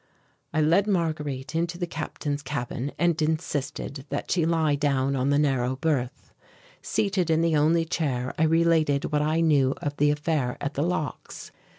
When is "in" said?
7.29-7.41